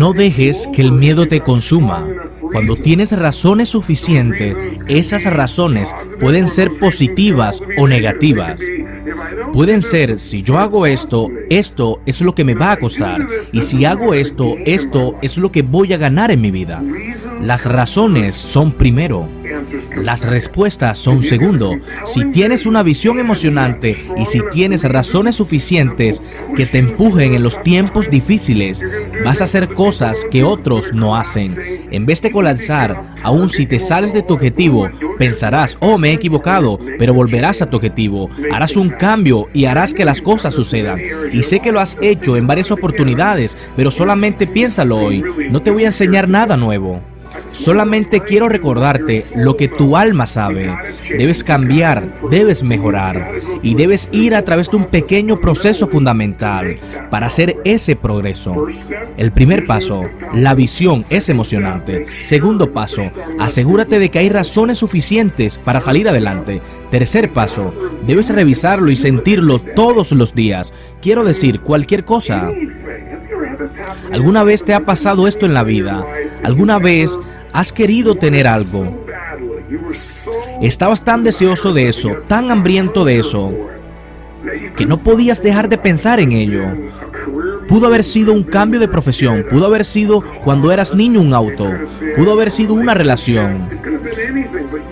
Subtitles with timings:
[0.00, 2.06] No dejes que el miedo te consuma.
[2.52, 4.56] Cuando tienes razones suficientes,
[4.88, 8.62] esas razones pueden ser positivas o negativas.
[9.52, 13.20] Pueden ser, si yo hago esto, esto es lo que me va a costar.
[13.52, 16.82] Y si hago esto, esto es lo que voy a ganar en mi vida.
[17.42, 19.28] Las razones son primero.
[19.96, 21.78] Las respuestas son segundo.
[22.06, 26.22] Si tienes una visión emocionante y si tienes razones suficientes
[26.56, 28.82] que te empujen en los tiempos difíciles,
[29.24, 31.50] vas a hacer cosas que otros no hacen.
[31.90, 34.88] En vez de colapsar, aun si te sales de tu objetivo,
[35.18, 38.30] pensarás, oh, me he equivocado, pero volverás a tu objetivo.
[38.52, 40.98] Harás un cambio y harás que las cosas sucedan.
[41.32, 45.24] Y sé que lo has hecho en varias oportunidades, pero solamente piénsalo hoy.
[45.50, 47.00] No te voy a enseñar nada nuevo.
[47.44, 50.72] Solamente quiero recordarte lo que tu alma sabe.
[51.16, 53.32] Debes cambiar, debes mejorar
[53.62, 56.78] y debes ir a través de un pequeño proceso fundamental
[57.10, 58.66] para hacer ese progreso.
[59.16, 62.10] El primer paso, la visión es emocionante.
[62.10, 63.02] Segundo paso,
[63.38, 66.60] asegúrate de que hay razones suficientes para salir adelante.
[66.90, 67.74] Tercer paso,
[68.06, 70.72] debes revisarlo y sentirlo todos los días.
[71.02, 72.50] Quiero decir, cualquier cosa.
[74.12, 76.04] ¿Alguna vez te ha pasado esto en la vida?
[76.42, 77.16] ¿Alguna vez
[77.52, 79.04] has querido tener algo?
[80.60, 83.52] Estabas tan deseoso de eso, tan hambriento de eso,
[84.76, 86.64] que no podías dejar de pensar en ello.
[87.68, 91.70] Pudo haber sido un cambio de profesión, pudo haber sido cuando eras niño un auto,
[92.16, 93.68] pudo haber sido una relación,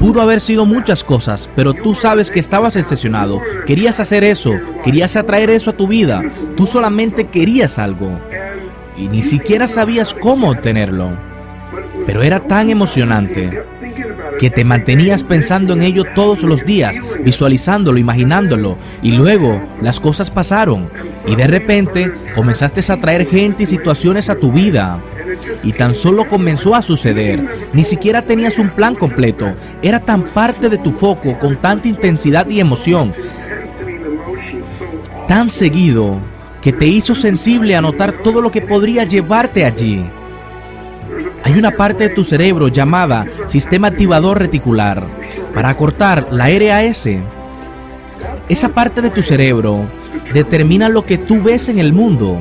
[0.00, 5.14] pudo haber sido muchas cosas, pero tú sabes que estabas obsesionado, querías hacer eso, querías
[5.14, 6.22] atraer eso a tu vida,
[6.56, 8.18] tú solamente querías algo.
[8.96, 11.10] Y ni siquiera sabías cómo obtenerlo,
[12.06, 13.62] pero era tan emocionante
[14.40, 20.30] que te mantenías pensando en ello todos los días, visualizándolo, imaginándolo, y luego las cosas
[20.30, 20.88] pasaron,
[21.26, 24.98] y de repente comenzaste a traer gente y situaciones a tu vida,
[25.62, 29.52] y tan solo comenzó a suceder, ni siquiera tenías un plan completo,
[29.82, 33.12] era tan parte de tu foco con tanta intensidad y emoción,
[35.28, 36.18] tan seguido,
[36.62, 40.06] que te hizo sensible a notar todo lo que podría llevarte allí.
[41.42, 45.06] Hay una parte de tu cerebro llamada sistema activador reticular
[45.54, 47.08] para acortar la RAS.
[48.48, 49.86] Esa parte de tu cerebro
[50.34, 52.38] determina lo que tú ves en el mundo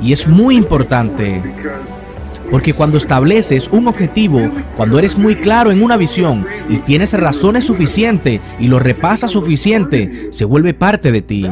[0.00, 1.42] y es muy importante
[2.50, 4.40] porque cuando estableces un objetivo,
[4.76, 10.28] cuando eres muy claro en una visión y tienes razones suficientes y lo repasas suficiente,
[10.30, 11.46] se vuelve parte de ti.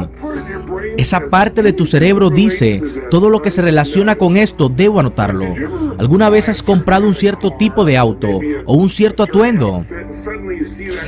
[0.97, 5.45] Esa parte de tu cerebro dice, todo lo que se relaciona con esto debo anotarlo.
[5.97, 9.83] ¿Alguna vez has comprado un cierto tipo de auto o un cierto atuendo?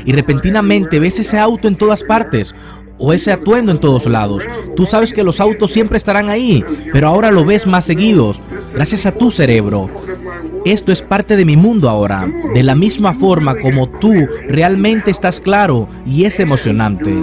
[0.05, 2.53] Y repentinamente ves ese auto en todas partes
[2.97, 4.43] o ese atuendo en todos lados.
[4.75, 8.41] Tú sabes que los autos siempre estarán ahí, pero ahora lo ves más seguidos,
[8.73, 9.89] gracias a tu cerebro.
[10.65, 14.13] esto es parte de mi mundo ahora, de la misma forma como tú
[14.47, 17.13] realmente estás claro y es emocionante.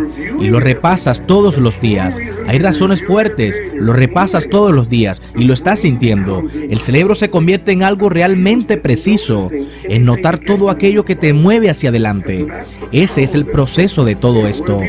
[0.43, 2.19] Y lo repasas todos los días.
[2.49, 6.43] Hay razones fuertes, lo repasas todos los días y lo estás sintiendo.
[6.69, 9.49] El cerebro se convierte en algo realmente preciso,
[9.85, 12.45] en notar todo aquello que te mueve hacia adelante.
[12.91, 14.81] Ese es el proceso de todo esto.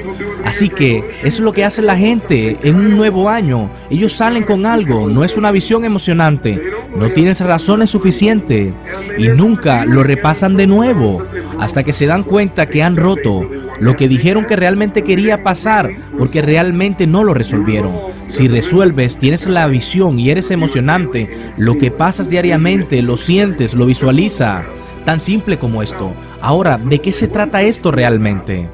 [0.44, 3.70] Así que es lo que hace la gente en un nuevo año.
[3.90, 6.60] Ellos salen con algo, no es una visión emocionante,
[6.98, 8.74] no tienes razones suficientes
[9.18, 11.24] y nunca lo repasan de nuevo
[11.60, 13.48] hasta que se dan cuenta que han roto
[13.80, 17.94] lo que dijeron que realmente quería pasar porque realmente no lo resolvieron.
[18.30, 23.86] Si resuelves, tienes la visión y eres emocionante, lo que pasas diariamente, lo sientes, lo
[23.86, 24.64] visualiza.
[25.06, 26.14] Tan simple como esto.
[26.42, 28.70] Ahora, ¿de qué se trata esto realmente?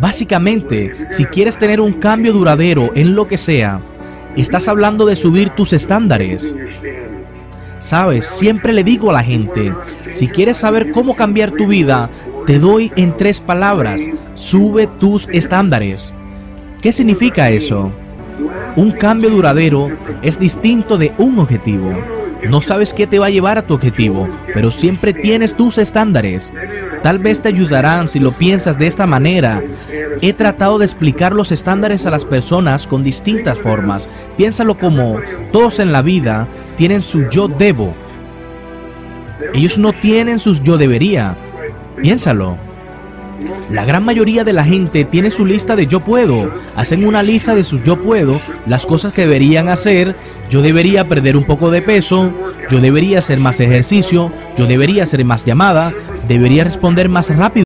[0.00, 3.80] Básicamente, si quieres tener un cambio duradero en lo que sea,
[4.36, 6.52] estás hablando de subir tus estándares.
[7.78, 12.10] Sabes, siempre le digo a la gente, si quieres saber cómo cambiar tu vida,
[12.46, 16.12] te doy en tres palabras, sube tus estándares.
[16.80, 17.90] ¿Qué significa eso?
[18.76, 19.86] Un cambio duradero
[20.22, 21.92] es distinto de un objetivo.
[22.48, 26.52] No sabes qué te va a llevar a tu objetivo, pero siempre tienes tus estándares.
[27.02, 29.60] Tal vez te ayudarán si lo piensas de esta manera.
[30.22, 34.08] He tratado de explicar los estándares a las personas con distintas formas.
[34.36, 35.18] Piénsalo como
[35.50, 36.46] todos en la vida
[36.76, 37.92] tienen su yo debo.
[39.54, 41.36] Ellos no tienen sus yo debería.
[42.00, 42.56] Piénsalo.
[43.70, 46.50] La gran mayoría de la gente tiene su lista de yo puedo.
[46.76, 48.34] Hacen una lista de sus yo puedo,
[48.66, 50.14] las cosas que deberían hacer.
[50.48, 52.32] Yo debería perder un poco de peso,
[52.70, 55.92] yo debería hacer más ejercicio, yo debería hacer más llamada,
[56.28, 57.65] debería responder más rápido.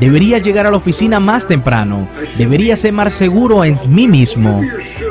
[0.00, 2.08] Debería llegar a la oficina más temprano.
[2.36, 4.62] Debería ser más seguro en mí mismo.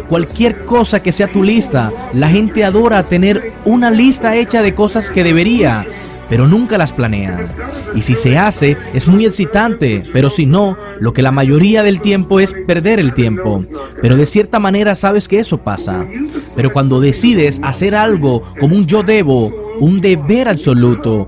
[0.09, 5.09] Cualquier cosa que sea tu lista, la gente adora tener una lista hecha de cosas
[5.09, 5.85] que debería,
[6.29, 7.49] pero nunca las planean.
[7.95, 12.01] Y si se hace, es muy excitante, pero si no, lo que la mayoría del
[12.01, 13.61] tiempo es perder el tiempo.
[14.01, 16.05] Pero de cierta manera sabes que eso pasa.
[16.55, 21.27] Pero cuando decides hacer algo como un yo debo, un deber absoluto,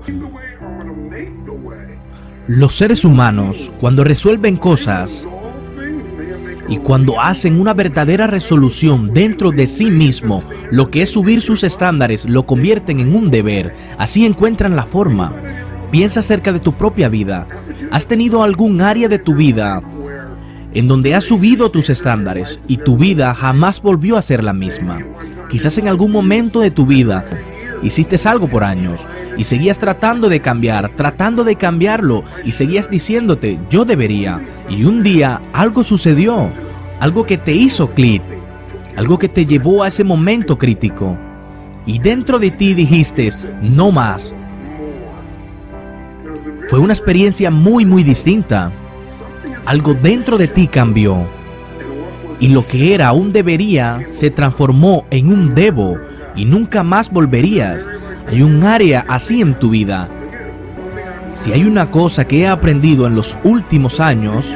[2.50, 5.28] los seres humanos, cuando resuelven cosas
[6.68, 11.62] y cuando hacen una verdadera resolución dentro de sí mismo, lo que es subir sus
[11.62, 13.76] estándares, lo convierten en un deber.
[13.98, 15.32] Así encuentran la forma.
[15.92, 17.46] Piensa acerca de tu propia vida.
[17.92, 19.80] ¿Has tenido algún área de tu vida
[20.74, 24.98] en donde has subido tus estándares y tu vida jamás volvió a ser la misma?
[25.48, 27.24] Quizás en algún momento de tu vida
[27.82, 29.06] hiciste algo por años
[29.36, 34.40] y seguías tratando de cambiar, tratando de cambiarlo y seguías diciéndote, yo debería.
[34.68, 36.50] Y un día algo sucedió,
[37.00, 38.22] algo que te hizo clic,
[38.96, 41.16] algo que te llevó a ese momento crítico.
[41.86, 43.30] Y dentro de ti dijiste,
[43.62, 44.34] no más.
[46.68, 48.70] Fue una experiencia muy, muy distinta.
[49.66, 51.26] Algo dentro de ti cambió.
[52.38, 55.98] Y lo que era un debería se transformó en un debo
[56.34, 57.86] y nunca más volverías.
[58.28, 60.08] Hay un área así en tu vida.
[61.32, 64.46] Si hay una cosa que he aprendido en los últimos años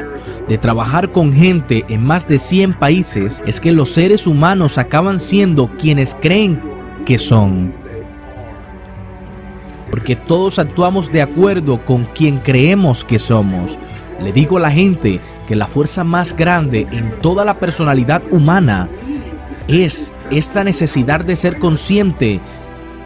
[0.47, 5.19] de trabajar con gente en más de 100 países es que los seres humanos acaban
[5.19, 6.61] siendo quienes creen
[7.05, 7.73] que son.
[9.89, 13.77] Porque todos actuamos de acuerdo con quien creemos que somos.
[14.21, 18.89] Le digo a la gente que la fuerza más grande en toda la personalidad humana
[19.67, 22.39] es esta necesidad de ser consciente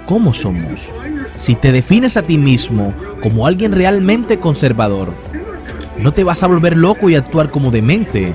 [0.06, 0.90] cómo somos.
[1.28, 5.14] Si te defines a ti mismo como alguien realmente conservador,
[6.02, 8.34] no te vas a volver loco y actuar como demente,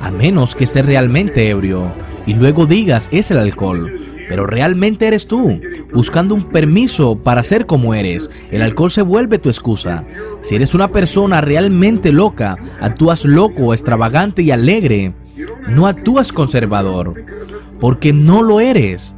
[0.00, 1.92] a menos que estés realmente ebrio
[2.26, 3.94] y luego digas es el alcohol.
[4.28, 5.60] Pero realmente eres tú,
[5.92, 8.48] buscando un permiso para ser como eres.
[8.50, 10.02] El alcohol se vuelve tu excusa.
[10.42, 15.12] Si eres una persona realmente loca, actúas loco, extravagante y alegre.
[15.68, 17.14] No actúas conservador,
[17.80, 19.14] porque no lo eres.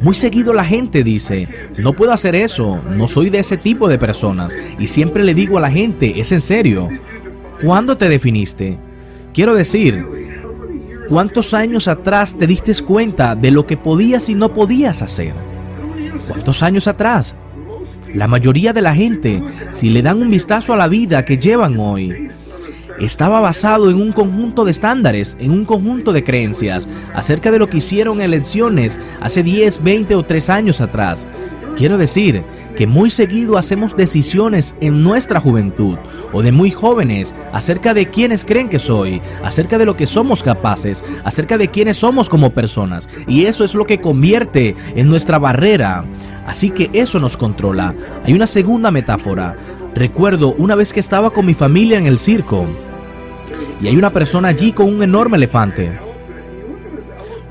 [0.00, 1.46] Muy seguido la gente dice,
[1.78, 4.56] no puedo hacer eso, no soy de ese tipo de personas.
[4.78, 6.88] Y siempre le digo a la gente, es en serio.
[7.62, 8.78] ¿Cuándo te definiste?
[9.32, 10.04] Quiero decir,
[11.12, 15.34] ¿Cuántos años atrás te diste cuenta de lo que podías y no podías hacer?
[16.26, 17.34] ¿Cuántos años atrás?
[18.14, 21.78] La mayoría de la gente, si le dan un vistazo a la vida que llevan
[21.78, 22.28] hoy,
[23.00, 27.68] estaba basado en un conjunto de estándares, en un conjunto de creencias acerca de lo
[27.68, 31.26] que hicieron elecciones hace 10, 20 o 3 años atrás.
[31.76, 32.44] Quiero decir
[32.76, 35.96] que muy seguido hacemos decisiones en nuestra juventud
[36.32, 40.42] o de muy jóvenes acerca de quiénes creen que soy, acerca de lo que somos
[40.42, 43.08] capaces, acerca de quiénes somos como personas.
[43.26, 46.04] Y eso es lo que convierte en nuestra barrera.
[46.46, 47.94] Así que eso nos controla.
[48.24, 49.56] Hay una segunda metáfora.
[49.94, 52.66] Recuerdo una vez que estaba con mi familia en el circo
[53.80, 55.92] y hay una persona allí con un enorme elefante.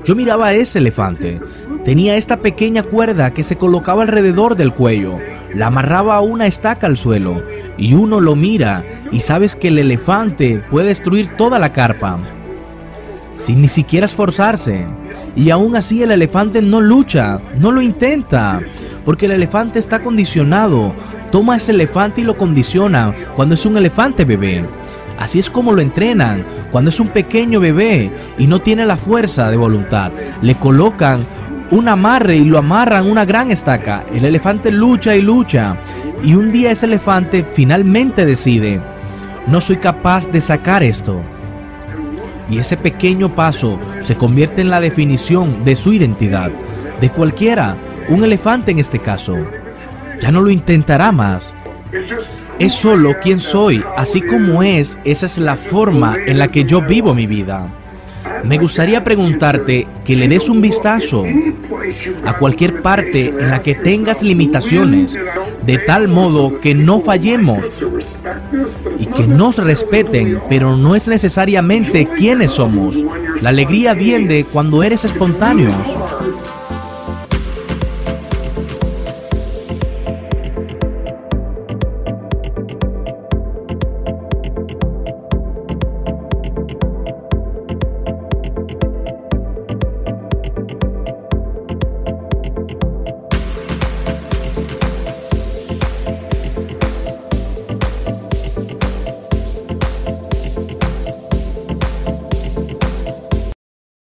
[0.04, 1.38] Yo miraba a ese elefante
[1.84, 5.18] Tenía esta pequeña cuerda que se colocaba alrededor del cuello,
[5.52, 7.42] la amarraba a una estaca al suelo,
[7.76, 12.20] y uno lo mira y sabes que el elefante puede destruir toda la carpa,
[13.34, 14.86] sin ni siquiera esforzarse.
[15.34, 18.60] Y aún así el elefante no lucha, no lo intenta,
[19.04, 20.92] porque el elefante está condicionado.
[21.30, 24.64] Toma ese elefante y lo condiciona cuando es un elefante bebé.
[25.18, 29.50] Así es como lo entrenan cuando es un pequeño bebé y no tiene la fuerza
[29.50, 30.10] de voluntad.
[30.42, 31.20] Le colocan
[31.70, 34.00] un amarre y lo amarran una gran estaca.
[34.12, 35.76] El elefante lucha y lucha.
[36.22, 38.80] Y un día ese elefante finalmente decide,
[39.46, 41.20] no soy capaz de sacar esto.
[42.50, 46.50] Y ese pequeño paso se convierte en la definición de su identidad,
[47.00, 47.76] de cualquiera,
[48.08, 49.34] un elefante en este caso.
[50.20, 51.52] Ya no lo intentará más.
[52.58, 56.80] Es solo quien soy, así como es, esa es la forma en la que yo
[56.80, 57.68] vivo mi vida.
[58.44, 61.24] Me gustaría preguntarte que le des un vistazo
[62.26, 65.16] a cualquier parte en la que tengas limitaciones,
[65.64, 67.84] de tal modo que no fallemos
[68.98, 72.98] y que nos respeten, pero no es necesariamente quienes somos.
[73.42, 75.70] La alegría viene cuando eres espontáneo.